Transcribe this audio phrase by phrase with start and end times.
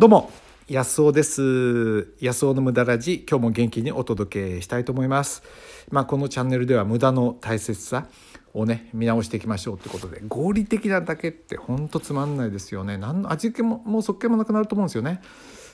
[0.00, 0.30] どうも
[0.66, 2.14] 安尾です。
[2.22, 5.42] 安尾の無駄ラジ今日も元気にお届けしたいと思います。
[5.90, 8.06] まあこのチャンネルでは無駄の大切さ
[8.54, 12.96] をね見直していきましょうということで合理的なだけってほんとつまんないですよね。
[12.96, 15.20] 何の味付けももうそっけもなくなると思うんですよね。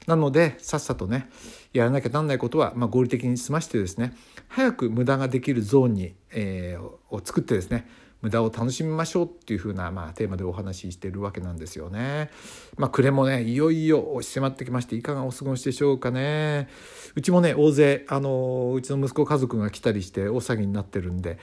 [0.08, 1.30] なのでさっさとね
[1.72, 4.12] やらなきゃなんないことは、まあ、合理的に済ましてですね
[4.48, 6.82] 早く無駄ができるゾーンに、えー、
[7.14, 7.88] を作ってですね
[8.27, 12.29] 無駄を楽しみましょうっていう風なまあテーマでお話ししてるわけなんですよね。
[12.77, 16.69] まあ暮れもねいよいよ押し迫ってきましていかがお過ごしでしょうかね。
[17.14, 21.38] うちもね大勢あのうちの息子家族が来たりして大騒ぎになってるんで。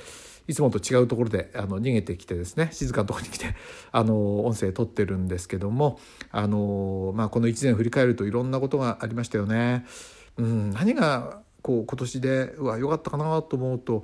[0.46, 3.56] いつもと違うところであの逃げてきてですね静かなところに来て
[3.94, 9.86] あの音声撮ってるんですけどもあの、まあ、この1年振り返るといろんなことがありましたよね。
[10.36, 14.04] うん、何がこう今年でうわ良かったかなと思うと、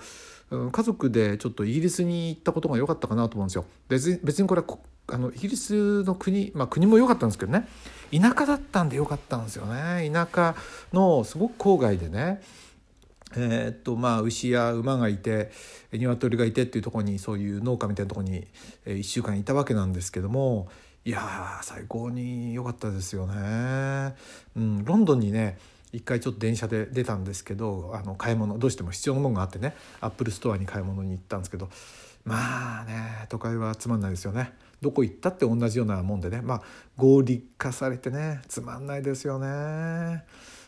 [0.49, 3.65] うん、家族でちょっとイギリスに行ったことが良かったかなと思うんですよ。
[3.89, 4.77] 別に別にこれは
[5.07, 7.67] あのイギリスの国、まあ、国も良かったんですけどね
[8.11, 10.09] 田舎だったんで良かったんですよね。
[10.11, 10.55] 田舎
[10.93, 12.41] のすごく郊外でね
[13.35, 15.51] えー、っとまあ牛や馬がいて
[15.91, 18.47] 鶏がいてっていうところにそういう農家みたいなところに
[18.85, 20.69] 1週間いたわけなんですけども
[21.05, 24.15] いや最高に良かったですよね。
[24.55, 25.57] うん、ロンドンにね
[25.91, 31.69] 一回ちょっと電車で出たんですけどあの買い物どうしても必要なものがあってねアップルストアに買い物に行ったんですけど
[32.25, 34.53] まあね都会はつまんないですよね。
[34.81, 36.61] どこ行ったって同じようなもんでねまあ
[36.95, 40.23] 合理化されてねつまんないですよね。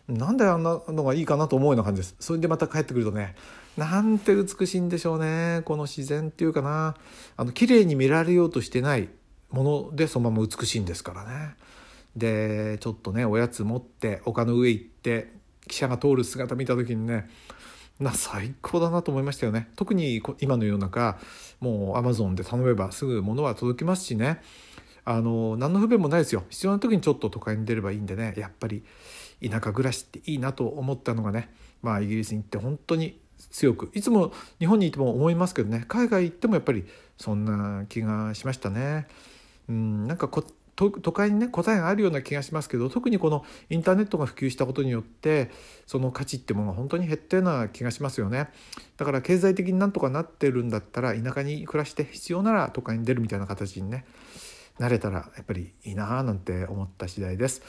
[0.08, 2.16] なんであんなのがいいかなと思うような感じです。
[2.20, 3.36] それでまた帰ってくるとね
[3.78, 6.96] なんて美しいんでしょうねこの自然っていうかな。
[7.38, 9.10] あの綺麗に見られようとしてない
[9.52, 11.56] ものでそのまま美しいんですからね。
[12.16, 15.32] でちょっとねおやつ持って丘の上行って
[15.68, 17.30] 汽車が通る姿見た時にね
[18.00, 19.70] な最高だなと思いましたよね。
[19.76, 21.20] 特に今の世の中
[21.60, 24.42] もうアマゾンで頼めばすぐ物は届きますしね。
[25.04, 26.44] あの何の不便もないですよ。
[26.50, 28.34] 必要な時にちょっと都会に出ればいいんでね。
[28.38, 28.84] やっぱり
[29.48, 33.20] 田舎暮らしっていいなと思ったのがねまあイギリスに行って本当に
[33.52, 35.86] 強くいつも日本にいても思いますけどね。
[35.88, 36.86] 海外行ってもやっぱり
[37.18, 39.08] そんな気がしましたね。
[39.70, 40.44] うんなんかこ
[40.90, 45.52] 都会にね答えがあるような気がしますけど特にこのインターネットが普及したことによって
[45.86, 48.50] その価値ってものが本当に減ったような気がしますよね。
[48.98, 54.06] だから経済的になんとかなってるんだったら田舎に暮らして必要なら都会に出るみたいな形にね
[54.80, 57.62] なれたらやっぱりいいななんて思った次第です。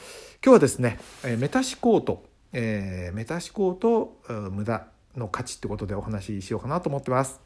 [0.44, 0.98] 今日はですね
[1.38, 4.18] メタ思考と、えー、メタ思考と
[4.50, 4.86] 無駄
[5.16, 7.40] の価値ってことでお話ししようかなと思ってます。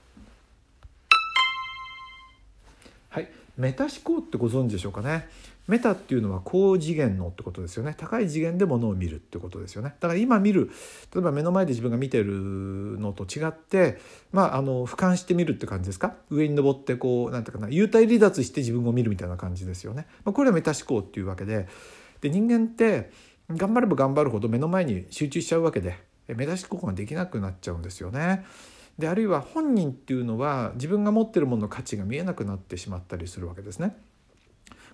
[3.09, 3.46] はい。
[3.57, 5.29] メタ思考ってご存知でしょうかね？
[5.67, 7.95] メタっていうのは高次元のってことですよね。
[7.97, 9.95] 高い次元でものを見るってことですよね。
[9.99, 10.71] だから今見る
[11.13, 13.99] 例えば目の前で自分が見てるのと違って
[14.31, 16.15] まああの俯瞰して見るって感じですか？
[16.31, 21.67] 上に登ってこうなんていうかな幽体離脱して自分を見るみたいな感じですよね、まあ、これはメタ思考っていうわけで
[22.21, 23.11] で人間って
[23.51, 28.45] 頑張れば頑張るほど目の前に集中しちゃうわけでメタ思考ができなくなっちゃうんですよね。
[28.99, 33.97] であるいは本人っていうのは自分が持ってるものの価値が見えなくなってしまったりするわけですね。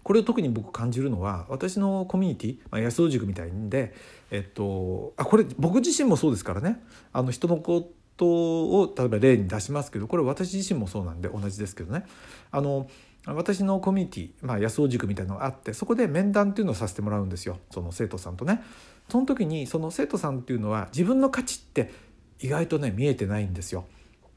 [0.03, 3.95] これを特に僕感じるのは私のコミュニティ、まあ、安尾塾みたいんで、
[4.33, 6.83] えっと、あこれ僕自身もそうですからね
[7.13, 12.05] あの人のことを例えば例に出しますけどこれ私自身もそうなんで同じですけどね
[12.51, 12.89] あの
[13.27, 18.63] 私のコミュニティ、まあ、安尾塾みたいなのがあってそこで面談っていうのをさせてもらうんですよその生徒さんとね。
[19.09, 21.93] その時にその生徒さんっていうのは自分の価値って
[22.43, 23.87] 意外とね見えてないんですよ。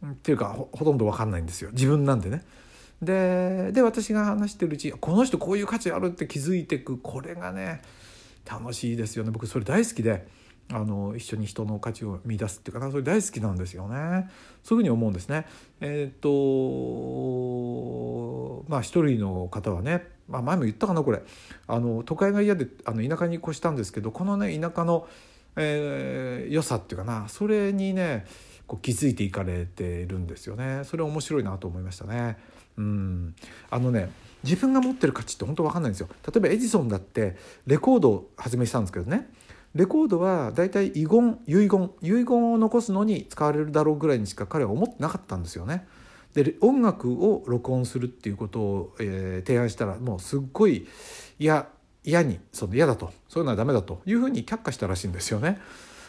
[0.06, 2.44] っていうかほとんど分かんないんですよ自分なんでね。
[3.02, 7.82] でで私が話してるうちこの人こういう価値あるって気づいてくこれがね
[8.50, 10.28] 楽しいですよね僕それ大好きで
[10.72, 14.30] あの一緒に人の価値を見出すっていうかなそれ大好きなんですよね
[14.64, 15.46] そういうふうに思うんですね。
[15.82, 16.30] えっ、と
[18.68, 21.22] まあ一人の方はね、まあ、前も言ったかなこれ
[21.68, 25.08] あの都会が嫌であの田舎に越したんですけどこのね田舎の、
[25.56, 28.26] えー、良さっていうかなそれにね
[28.68, 30.82] こう気づいていかれてるんですよね。
[30.86, 32.38] それ面白いなと思いましたね。
[32.78, 33.36] うん。
[33.70, 34.10] あのね
[34.44, 36.10] 自分が持ってる価値って本当分かんないんですよ。
[36.26, 37.36] 例えばエジソンだって
[37.68, 39.30] レコードを発明したんですけどね。
[39.76, 41.92] レコードは大体遺言遺言。
[42.02, 45.88] 遺言を残すのに使われるだろうぐらいにしか彼は思ってなかったんですよね。
[46.34, 50.86] で音楽を録音するっていうことを、えー、提案したらもうすっごい
[51.40, 51.68] 嫌
[52.06, 55.60] 嫌にその嫌だとそういうのはダメだというふうに却下したらしいんですよね。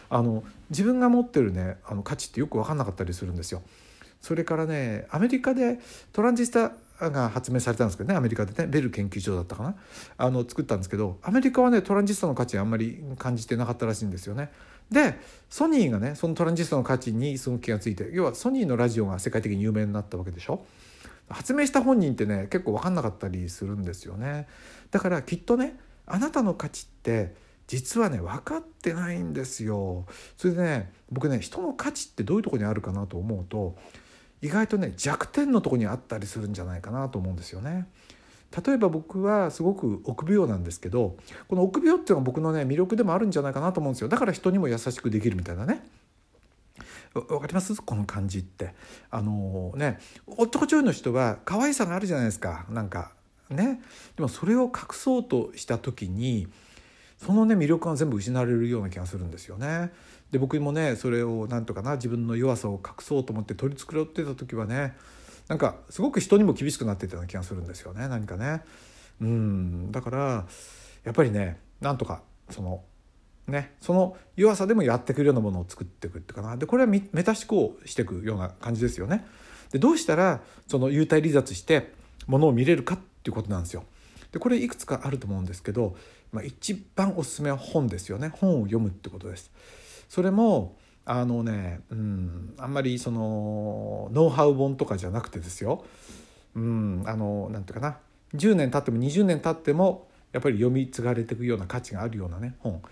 [0.08, 3.62] あの自分が持ってるねあの価値ってよく分かんなかったりするんですよ。
[4.20, 5.80] それからねアメリカで
[6.12, 6.72] トランジスタ
[7.10, 9.74] が発明されたんですけどねアメリカでねベル研究所だったかな
[10.16, 14.50] あの作ったんですけどアメリカはねトランジスタの価値あんまり感じてなかったらしいんですよね。
[14.90, 15.18] で
[15.50, 20.64] ソニーがねそのトランジスタの価値にすごく気が付いて要はソニーのラジオが世界的に有名になったわけでしょ。
[21.28, 24.46] 発明した本人ってね結構分かんなかったりするんですよね。
[24.90, 25.76] だからきっとね
[26.06, 27.34] あなたの価値って
[27.66, 30.06] 実はね分かってないんですよ。
[30.36, 33.76] それでね僕ね人の価値ってどういうとこにあるかなと思うと
[34.40, 37.88] 意外とね弱点のとこにあったりするんじゃないかなと思うんですよね。
[38.64, 41.16] 例えば僕はすごく臆病なんですけど
[41.48, 44.08] この臆病っていうのが僕のね魅力でもあるんじゃないかなと思うんですよ。
[44.08, 45.84] だから人にも優しくできるみたいなね。
[47.14, 47.74] わかります？
[47.82, 48.74] この感じって。
[49.10, 52.66] あのー、ね男女の人は可愛さがあるじゃないですか。
[52.70, 53.15] なんか
[53.50, 53.80] ね
[54.16, 56.48] でもそれを隠そうとした時に
[57.18, 59.90] そのね魅力が全部失われるような気がするんですよね。
[60.30, 64.96] で僕もねそれをなんとかな自分の弱さを隠そうと思って取り繕ってた時はね
[65.48, 68.62] なんかすごく人にも厳しくなってたような気がするんですよね何かね。
[69.20, 70.46] うんだから
[71.04, 72.82] やっぱりねなんとかその
[73.46, 79.24] ねその弱さでもやってくるようなものを作っていくっていうかなでこれはメタ思考していくような感じですよね。
[79.70, 81.92] でどうしたらその幽体離脱して
[82.26, 83.84] ものを見れるかっていうことなんですよ。
[84.30, 85.96] でこれいくつかあると思うんですけど、
[86.30, 89.50] まあ、一番おすすめは本ですよね本を読むってことです。
[90.08, 95.84] それもあのね、うん、あんまりそのノウハウ本とかじゃなくてですよ、
[96.54, 97.98] うん、あのなんていうかな
[98.34, 102.82] 10年経っても20年経ってもやっぱり読み継がれていくような価値があるようなね本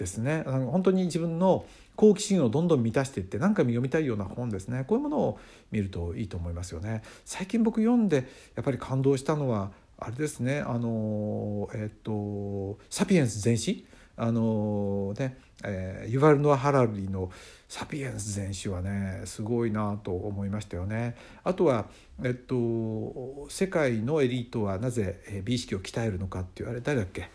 [0.00, 0.42] ですね。
[0.46, 4.84] あの本当に自分の好奇心をどんどん満たしていって何回も読みたいような本ですね。
[4.88, 5.38] こういうものを
[5.70, 7.02] 見るといいと思いますよね。
[7.26, 8.26] 最近僕読んで
[8.56, 10.60] やっぱり感動したのはあれですね。
[10.60, 13.86] あのえっ、と「サピエンス全史」
[14.16, 17.30] あのね、えー、ユバル・ノア・ハラリの
[17.68, 21.16] 「サピエンス全史」はねすごいなと思いましたよね。
[21.44, 21.86] あとは、
[22.22, 27.28] えっと、世界のエリートはなぜ美意識を鍛えるのかっていうあれ誰だっけ。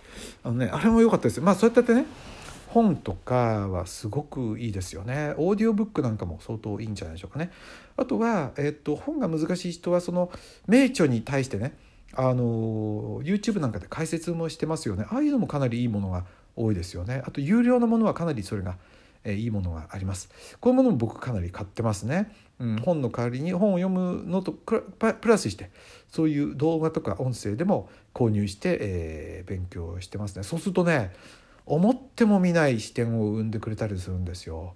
[0.44, 1.40] あの、ね、あれも良かったです。
[1.40, 2.06] まあそうやってね
[2.70, 5.34] 本とかはすごくいいですよね。
[5.38, 7.52] オーディオブックなんかも相当いいんじゃないでしょうかね。
[7.98, 10.32] あとは、えっと、本が難しい人はその
[10.68, 11.78] 名著に対してね
[12.14, 15.06] あの YouTube なんかで解説もしてますよね。
[15.10, 16.26] ああいうのもかなりいいものが
[16.56, 17.22] 多いですよね。
[17.26, 18.78] あと有料のものはかなりそれが、
[19.24, 20.30] え、いいものがあります。
[20.62, 24.84] こういうものも僕かなり買ってますね、うん、本の代わりに本を読むのとプ
[25.28, 25.72] ラスして
[26.10, 30.44] そういう動画とか音声でも購入して、えー、勉強してますね。
[30.44, 31.12] そうするとね
[31.66, 34.76] 思っても見ない視点を生んでくれたりするんですよ。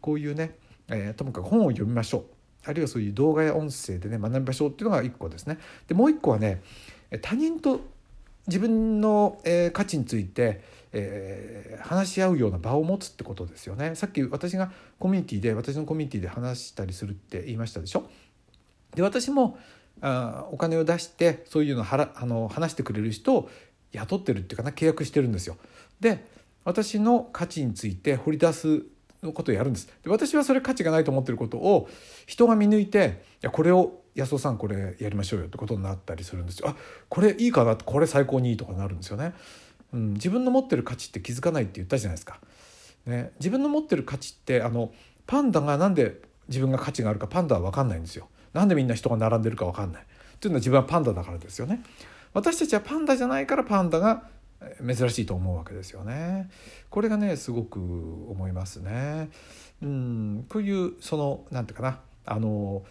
[0.00, 0.56] こういうね、
[0.88, 2.24] えー、ともかく本を読みましょう。
[2.64, 5.58] あるいはそういう動画や音声でね学びましょうっていうのが1個ですね。
[5.86, 6.62] でもう1個はね
[7.22, 7.80] 他人と
[8.46, 10.62] 自分の、えー、価値について、
[10.92, 13.94] えー、話し合うような場を持つってことですよね。
[13.94, 18.08] さっき私がコミュニティで私のコミュニティで話したりするって言いましたでしょ。
[18.94, 19.58] で私も
[20.00, 23.50] あお金を出してそういうのはらあの話してくれる人を
[23.92, 25.56] 雇ってるっていうかな契約してるんですよ。
[26.00, 26.26] で
[26.64, 28.84] 私の価値について掘り出す
[29.34, 31.88] ことをやるんですで私はそれ価値がないと思ってることを
[32.26, 36.68] 人が見抜いていやこれを安尾さんこれやりましょうよってことになったりするんですよ。
[36.68, 36.76] あ
[37.08, 39.32] これいいかなこれ最高にいいとかなるんですよね。
[39.92, 42.40] うん、自分の持ってる価値って気づかないって言ったじゃないですか。
[43.06, 44.92] ね、自分の持ってる価値ってあの
[45.26, 48.28] パンダがなんで自分が価値があるかパンダは分かんないんですよ。
[48.52, 50.02] なんでみんな人が並んでるか分かんない。
[50.02, 50.06] っ
[50.40, 51.82] ていうのは自分はパンダだからですよね。
[52.34, 54.28] 私たちはパンダじゃないからパンダが
[54.84, 56.50] 珍しいと思うわけですよね。
[56.90, 57.78] これがねすごく
[58.28, 59.30] 思いますね。
[59.82, 62.00] うんこういうそのなんていうかな。
[62.26, 62.84] あの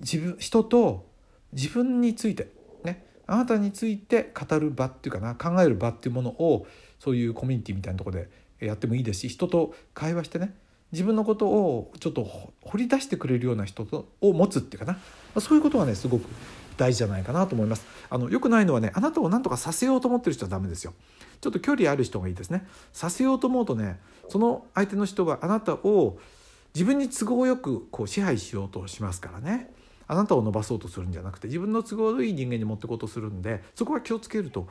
[0.00, 1.06] 自分人と
[1.52, 2.48] 自分について
[2.84, 3.06] ね。
[3.26, 5.34] あなたについて語る場っていうかな。
[5.34, 6.66] 考える場っていうものを
[6.98, 8.28] そういうコミュニティみたいなとこで
[8.60, 10.54] やってもいいですし人と会話してね。
[10.92, 12.24] 自分のことをちょっと
[12.62, 14.92] 掘り出してくれるような人とを持つっていうか
[15.34, 15.40] な。
[15.40, 16.26] そういうことがねすごく
[16.78, 17.86] 大事じゃないかなと思います。
[18.08, 20.94] あのよくないのはねあなたを何とかさせようと思ってる人はダメですよ。
[21.40, 22.66] ちょっと距離ある人がいいですね。
[22.92, 26.18] させようと思うとねその相手の人があなたを
[26.74, 29.70] 自分に都合よくこう支配しようとしますからね。
[30.10, 34.66] あなたを伸ばそうとするんじゃなくて自分の都合のいい人間に持ってこうとするんでそこは気をつけると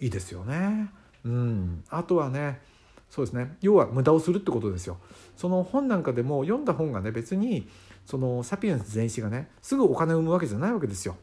[0.00, 0.90] いいですよね。
[1.24, 2.60] うん、あとはね
[3.08, 4.98] そうですね要は無駄をするってことですよ。
[5.36, 7.68] その本なんかでも読んだ本がね別に
[8.04, 11.16] そのサピエンス全史がねすぐお金を生むわけじゃないわけですよ。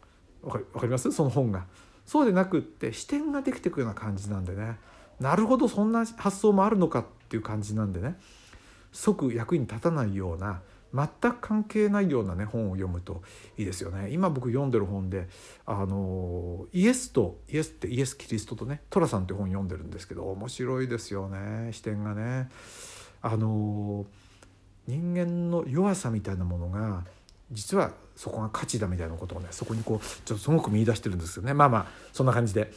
[0.44, 1.12] わかります？
[1.12, 1.66] その本が。
[2.06, 4.78] そうでなくって視点ができてくような感じなんでね。
[5.20, 8.20] なるほどそんな発想もあるのかっていう感じなんでね。
[8.92, 10.62] 即役に立たないような
[10.94, 13.24] 全く関係ないようなね本を読むと
[13.58, 14.12] いいですよね。
[14.12, 15.30] 今僕読んでる本で
[15.66, 22.50] あのイエスとイエスってイエス・キリストとね寅さんって本読んでるんですけど面白いですよね視点がね。
[23.22, 24.06] あの
[24.86, 27.06] 人間の弱さみたいなものが
[27.54, 31.54] 実はそこが価値だみたいなことをねそこにこうちょっとすごく見出してるんですよね。
[31.54, 32.72] まあまあそんな感じで、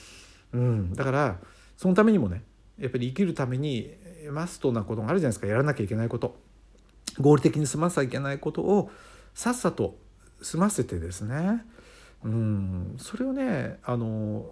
[0.53, 1.37] うん、だから
[1.77, 2.43] そのためにもね
[2.79, 3.93] やっぱり生きるために
[4.31, 5.47] マストなことがあるじゃないですか。
[5.47, 6.37] やらなきゃいけないこと。
[7.19, 8.91] 合理的に済まさなきゃいけないことを
[9.35, 9.97] さっさと
[10.43, 11.65] 済ませてですね。
[12.25, 12.97] うん。
[12.99, 14.51] それをねあの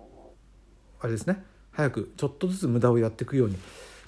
[1.00, 1.44] あれですね。
[1.72, 3.58] 早くちょっとずつ無駄をやっていくように、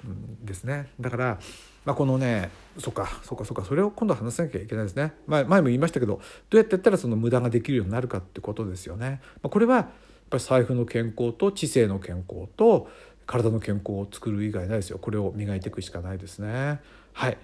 [0.04, 0.88] うん、ですね。
[1.00, 1.38] だから、
[1.87, 9.21] まあ、このねそっかそっかそっかそれを今度話さなきゃいけないですね、まあ、前も言いましたけどどうやってやったらその無駄ができるようになるかってことですよね。
[9.40, 9.87] まあ、これはやっ
[10.28, 12.90] ぱり財布の健康と知性の健康と
[13.25, 14.99] 体の健康を作る以外ないですよ。
[14.99, 16.81] これを磨いていくしかないですね。
[17.12, 17.38] はい。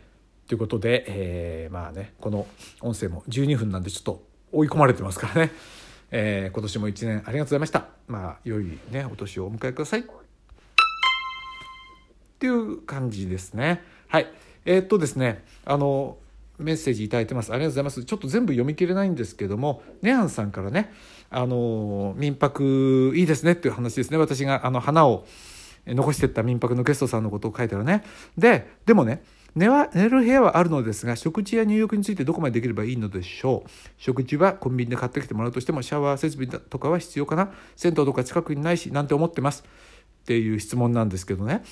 [0.49, 2.46] ということで、えー、まあねこの
[2.80, 5.52] 音声も12分なんでちょっと追い込まれてますからね、
[6.11, 7.87] えー、今年も1年ありがとうございました。
[8.08, 10.00] まあ良いねお年をお迎えください。
[10.00, 10.04] っ
[12.40, 13.84] ていう感じですね。
[14.12, 14.26] はい。
[14.66, 16.19] えー、っとですねあの
[16.59, 17.50] メッセージいいてます。
[17.50, 18.04] ありがとうございます。
[18.04, 20.92] ちょっと全部読み切れないんですけどもネアンさんからね
[21.31, 24.19] あの民泊いいですねっていう話ですね。
[24.19, 25.25] 私があの花を
[25.87, 28.04] 残してった民泊のゲストさんのことを書いたらね。
[28.37, 33.71] ででもね寝は寝る部屋はあるのですが食事や入浴についてどこまでできればいいのでしょう。
[33.97, 37.50] 食事はコンビニで買ってきてもらうとしてもシャワー設備とかは必要かな。
[37.76, 39.64] 銭湯とか近くにないしなんて思ってます。
[40.23, 41.64] っていう質問なんですけどね。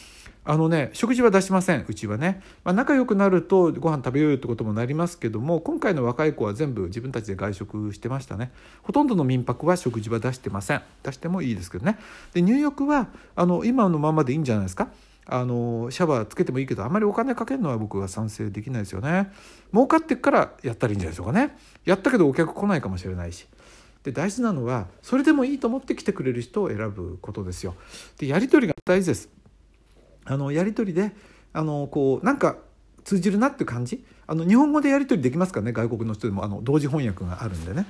[0.45, 8.51] あのね食事は出しませんうちはね、まあ、仲良くなるとご飯食べようよってこともなりますけども今回の若い子は全部自分たちで外食してましたね。
[8.83, 10.83] ほとんどの民泊は食事は出してません。
[11.03, 11.99] 出してもいいですけどね。
[12.33, 14.89] で入浴はあの今のままでいいんじゃないですか。
[15.27, 19.31] あのシャワーつけてもいいけどあまりお金かけるのは僕は賛成できないですよね。
[19.73, 21.57] 儲かってからやったらいいんじゃないでしょうかね。
[21.85, 23.47] やったけどお客来ないかもしれないし。
[24.03, 27.75] で大事なのはそれでもいいと思って来てくれる人を選ぶことですよ。
[28.19, 29.40] でやり取りが大事です。
[30.25, 31.13] あのやり取りで
[31.53, 32.57] あのこうなんか
[33.05, 34.05] 通じるなっていう感じ？
[34.27, 37.87] あの日本語でやり取りできますからね外国の人でもあの同時翻訳があるんでね。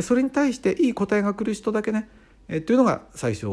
[0.00, 2.08] それに対していい答えが来る人だけね
[2.48, 3.46] えというのが最初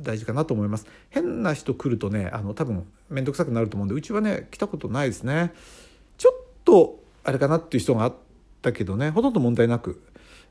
[0.00, 0.86] 大事かなと思います。
[1.10, 5.52] 変な人来るとねあの多分面倒くさくなると思うんでうちはね来たことないですね。
[6.18, 8.14] ちょっとあれかなっていう人があっ
[8.60, 10.02] たけどねほとんど問題なく、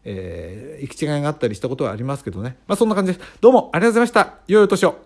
[0.06, 2.56] えー、行き違いがあったりしたことはありますけどね。
[2.68, 3.26] まあそんな感じです。
[3.42, 4.38] どうもありがとうございました。
[4.48, 5.04] 良いお年を。